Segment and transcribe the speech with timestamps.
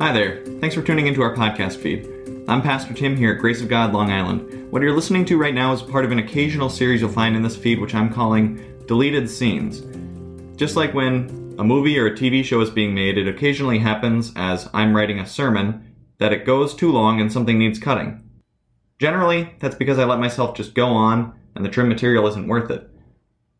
[0.00, 0.42] Hi there.
[0.60, 2.08] Thanks for tuning into our podcast feed.
[2.48, 4.72] I'm Pastor Tim here at Grace of God, Long Island.
[4.72, 7.42] What you're listening to right now is part of an occasional series you'll find in
[7.42, 9.82] this feed, which I'm calling Deleted Scenes.
[10.58, 14.32] Just like when a movie or a TV show is being made, it occasionally happens
[14.36, 18.26] as I'm writing a sermon that it goes too long and something needs cutting.
[19.00, 22.70] Generally, that's because I let myself just go on and the trim material isn't worth
[22.70, 22.88] it.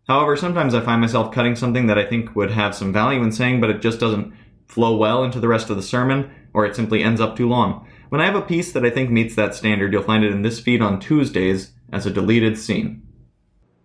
[0.08, 3.30] However, sometimes I find myself cutting something that I think would have some value in
[3.30, 4.32] saying, but it just doesn't
[4.70, 7.86] flow well into the rest of the sermon, or it simply ends up too long.
[8.08, 10.42] When I have a piece that I think meets that standard, you'll find it in
[10.42, 13.06] this feed on Tuesdays as a deleted scene.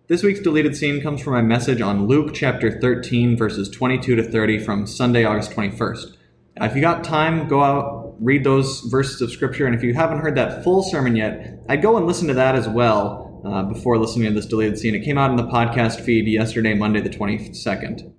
[0.08, 4.22] This week's deleted scene comes from my message on Luke chapter 13, verses 22 to
[4.22, 6.16] 30 from Sunday, August 21st.
[6.58, 10.20] If you got time, go out, read those verses of scripture, and if you haven't
[10.20, 13.98] heard that full sermon yet, I'd go and listen to that as well uh, before
[13.98, 14.94] listening to this deleted scene.
[14.94, 18.12] It came out in the podcast feed yesterday, Monday, the 22nd.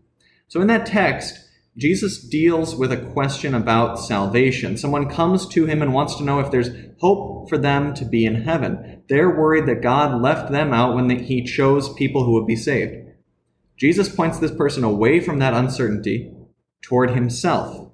[0.49, 1.46] So in that text,
[1.77, 4.77] Jesus deals with a question about salvation.
[4.77, 6.69] Someone comes to him and wants to know if there's
[6.99, 9.03] hope for them to be in heaven.
[9.07, 13.05] They're worried that God left them out when he chose people who would be saved.
[13.77, 16.33] Jesus points this person away from that uncertainty
[16.81, 17.91] toward himself,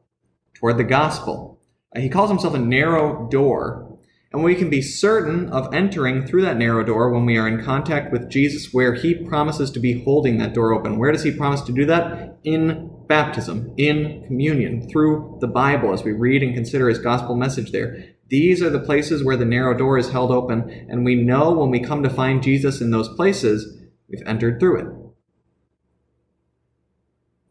[0.53, 1.59] toward the gospel.
[1.93, 3.93] He calls himself a narrow door
[4.33, 7.63] and we can be certain of entering through that narrow door when we are in
[7.63, 10.97] contact with Jesus, where he promises to be holding that door open.
[10.97, 12.39] Where does he promise to do that?
[12.43, 17.71] In baptism, in communion, through the Bible, as we read and consider his gospel message
[17.71, 18.03] there.
[18.29, 21.69] These are the places where the narrow door is held open, and we know when
[21.69, 24.87] we come to find Jesus in those places, we've entered through it.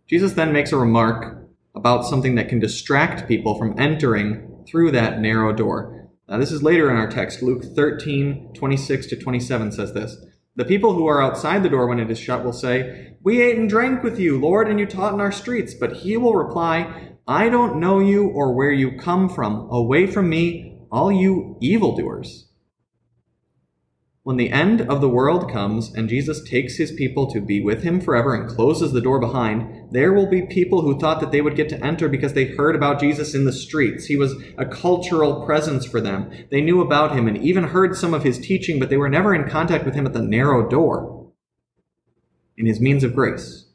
[0.08, 1.46] Jesus then makes a remark
[1.77, 6.08] about something that can distract people from entering through that narrow door.
[6.28, 7.40] Now, this is later in our text.
[7.40, 10.16] Luke 13, 26 to 27 says this.
[10.55, 13.56] The people who are outside the door when it is shut will say, We ate
[13.56, 15.72] and drank with you, Lord, and you taught in our streets.
[15.72, 19.67] But he will reply, I don't know you or where you come from.
[19.70, 22.52] Away from me, all you evildoers.
[24.25, 27.83] When the end of the world comes and Jesus takes his people to be with
[27.83, 31.41] him forever and closes the door behind, there will be people who thought that they
[31.41, 34.07] would get to enter because they heard about Jesus in the streets.
[34.07, 36.30] He was a cultural presence for them.
[36.52, 39.35] They knew about him and even heard some of his teaching, but they were never
[39.35, 41.33] in contact with him at the narrow door
[42.57, 43.67] in his means of grace.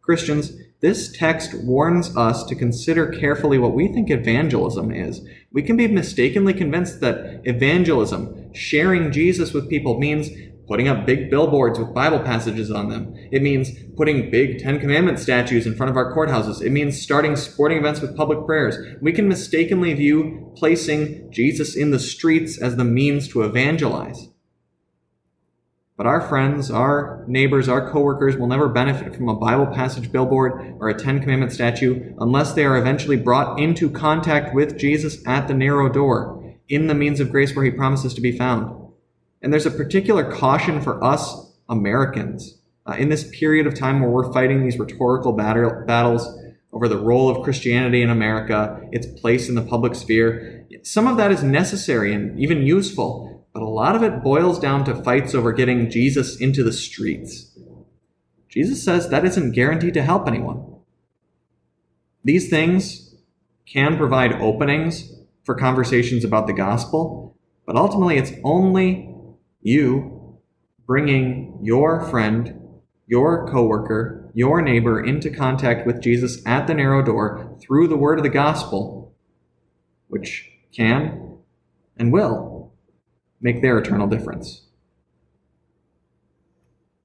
[0.00, 5.20] Christians, this text warns us to consider carefully what we think evangelism is.
[5.52, 10.28] We can be mistakenly convinced that evangelism, sharing Jesus with people means
[10.66, 13.14] putting up big billboards with Bible passages on them.
[13.30, 16.62] It means putting big Ten Commandment statues in front of our courthouses.
[16.62, 18.76] It means starting sporting events with public prayers.
[19.02, 24.28] We can mistakenly view placing Jesus in the streets as the means to evangelize.
[25.96, 30.76] But our friends, our neighbors, our coworkers will never benefit from a Bible passage billboard
[30.80, 35.48] or a Ten Commandment statue unless they are eventually brought into contact with Jesus at
[35.48, 38.92] the narrow door in the means of grace where he promises to be found.
[39.42, 44.10] And there's a particular caution for us Americans uh, in this period of time where
[44.10, 46.38] we're fighting these rhetorical battle, battles
[46.72, 50.66] over the role of Christianity in America, its place in the public sphere.
[50.82, 54.84] Some of that is necessary and even useful, but a lot of it boils down
[54.84, 57.50] to fights over getting Jesus into the streets.
[58.48, 60.64] Jesus says that isn't guaranteed to help anyone.
[62.24, 63.14] These things
[63.66, 65.12] can provide openings
[65.44, 67.36] for conversations about the gospel,
[67.66, 69.14] but ultimately it's only
[69.60, 70.38] you
[70.86, 72.58] bringing your friend,
[73.06, 78.18] your coworker, your neighbor into contact with Jesus at the narrow door through the word
[78.18, 79.14] of the gospel,
[80.08, 81.38] which can
[81.96, 82.72] and will
[83.40, 84.66] make their eternal difference.